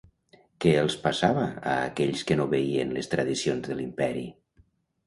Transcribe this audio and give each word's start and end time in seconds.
Què 0.63 0.71
els 0.83 0.95
passava 1.03 1.43
a 1.75 1.75
aquells 1.91 2.27
que 2.31 2.39
no 2.41 2.49
obeïen 2.51 2.97
les 2.99 3.13
tradicions 3.13 3.71
de 3.71 3.81
l'imperi? 3.83 4.31